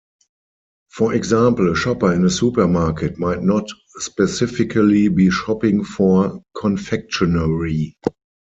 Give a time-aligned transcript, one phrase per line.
[0.89, 3.69] For example, a shopper in a supermarket might not
[3.99, 7.95] specifically be shopping for confectionery.